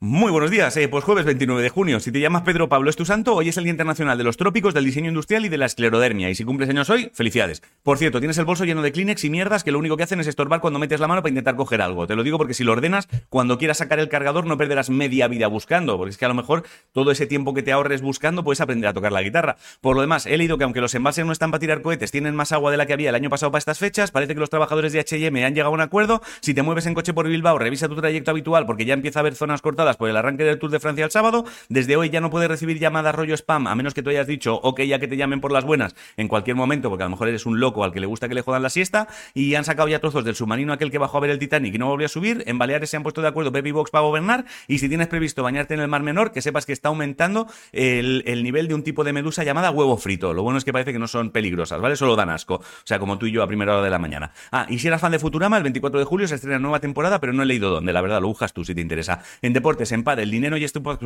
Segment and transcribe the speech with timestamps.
[0.00, 1.98] Muy buenos días, eh, pues jueves 29 de junio.
[1.98, 4.36] Si te llamas Pedro Pablo es tu santo, hoy es el Día Internacional de los
[4.36, 6.30] Trópicos, del Diseño Industrial y de la Esclerodermia.
[6.30, 7.64] Y si cumples años hoy, felicidades.
[7.82, 10.20] Por cierto, tienes el bolso lleno de Kleenex y mierdas que lo único que hacen
[10.20, 12.06] es estorbar cuando metes la mano para intentar coger algo.
[12.06, 15.26] Te lo digo porque si lo ordenas, cuando quieras sacar el cargador no perderás media
[15.26, 16.62] vida buscando, porque es que a lo mejor
[16.92, 19.56] todo ese tiempo que te ahorres buscando puedes aprender a tocar la guitarra.
[19.80, 22.36] Por lo demás, he leído que aunque los envases no están para tirar cohetes, tienen
[22.36, 24.48] más agua de la que había el año pasado para estas fechas, parece que los
[24.48, 26.22] trabajadores de H&M han llegado a un acuerdo.
[26.40, 29.22] Si te mueves en coche por Bilbao, revisa tu trayecto habitual porque ya empieza a
[29.22, 31.44] haber zonas cortadas por el arranque del Tour de Francia el sábado.
[31.68, 34.54] Desde hoy ya no puedes recibir llamadas rollo spam, a menos que tú hayas dicho,
[34.56, 37.28] ok, ya que te llamen por las buenas en cualquier momento, porque a lo mejor
[37.28, 39.08] eres un loco al que le gusta que le jodan la siesta.
[39.34, 41.78] Y han sacado ya trozos del submarino aquel que bajó a ver el Titanic y
[41.78, 42.44] no volvió a subir.
[42.46, 44.44] En Baleares se han puesto de acuerdo Baby Box para gobernar.
[44.66, 48.22] Y si tienes previsto bañarte en el Mar Menor, que sepas que está aumentando el,
[48.26, 50.34] el nivel de un tipo de medusa llamada huevo frito.
[50.34, 51.96] Lo bueno es que parece que no son peligrosas, ¿vale?
[51.96, 52.54] Solo dan asco.
[52.56, 54.32] O sea, como tú y yo a primera hora de la mañana.
[54.52, 57.20] Ah, y si eras fan de Futurama, el 24 de julio se estrena nueva temporada,
[57.20, 57.92] pero no he leído dónde.
[57.92, 59.22] La verdad, lo buscas tú si te interesa.
[59.42, 60.98] En deportes, en el dinero y estupos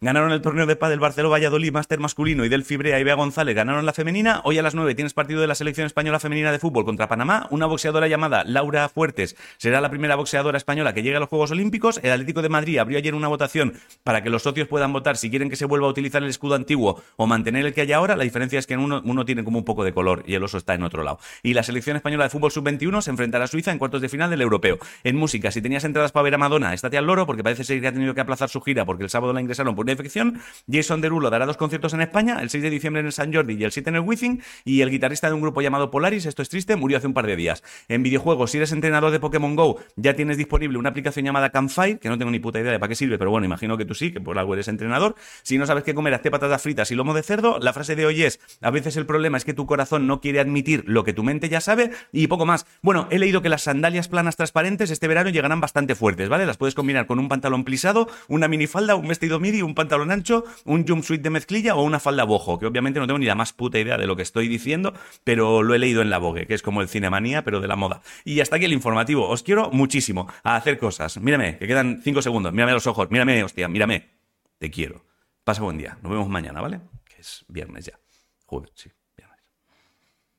[0.00, 3.54] Ganaron el torneo de pádel Barcelona Valladolid Máster masculino y del Fibrea y Bea González
[3.54, 4.40] ganaron la femenina.
[4.44, 7.46] Hoy a las 9 tienes partido de la selección española femenina de fútbol contra Panamá.
[7.50, 11.50] Una boxeadora llamada Laura Fuertes será la primera boxeadora española que llegue a los Juegos
[11.50, 12.00] Olímpicos.
[12.02, 15.30] El Atlético de Madrid abrió ayer una votación para que los socios puedan votar si
[15.30, 18.16] quieren que se vuelva a utilizar el escudo antiguo o mantener el que hay ahora.
[18.16, 20.58] La diferencia es que uno, uno tiene como un poco de color y el oso
[20.58, 21.18] está en otro lado.
[21.42, 24.30] Y la selección española de fútbol sub-21 se enfrentará a Suiza en cuartos de final
[24.30, 24.78] del europeo.
[25.04, 27.80] En música, si tenías entradas para ver a Madonna, estate al loro porque parece ser
[27.80, 30.40] que ha tenido que aplazar su gira porque el sábado la ingresaron por una infección.
[30.68, 33.54] Jason Derulo dará dos conciertos en España, el 6 de diciembre en el San Jordi
[33.54, 34.42] y el 7 en el Wizzing.
[34.64, 37.26] Y el guitarrista de un grupo llamado Polaris, esto es triste, murió hace un par
[37.26, 37.62] de días.
[37.86, 41.98] En videojuegos, si eres entrenador de Pokémon Go, ya tienes disponible una aplicación llamada Campfire,
[41.98, 43.94] que no tengo ni puta idea de para qué sirve, pero bueno, imagino que tú
[43.94, 45.14] sí, que por algo eres entrenador.
[45.42, 47.58] Si no sabes qué comer, hazte patatas fritas y lomo de cerdo.
[47.60, 50.40] La frase de hoy es, a veces el problema es que tu corazón no quiere
[50.40, 52.66] admitir lo que tu mente ya sabe y poco más.
[52.82, 56.46] Bueno, he leído que las sandalias planas transparentes este verano llegarán bastante fuertes, ¿vale?
[56.46, 60.44] Las puedes combinar con un pantalón plisado, una minifalda, un vestido midi, un pantalón ancho,
[60.64, 63.52] un jumpsuit de mezclilla o una falda bojo, que obviamente no tengo ni la más
[63.52, 64.94] puta idea de lo que estoy diciendo,
[65.24, 67.74] pero lo he leído en la Vogue, que es como el cinemanía, pero de la
[67.74, 68.02] moda.
[68.24, 69.28] Y hasta aquí el informativo.
[69.28, 71.18] Os quiero muchísimo a hacer cosas.
[71.18, 72.52] Mírame, que quedan cinco segundos.
[72.52, 73.10] Mírame a los ojos.
[73.10, 74.10] Mírame, hostia, mírame.
[74.58, 75.04] Te quiero.
[75.42, 75.98] Pasa buen día.
[76.02, 76.80] Nos vemos mañana, ¿vale?
[77.04, 77.98] Que es viernes ya.
[78.46, 78.90] Joder, sí.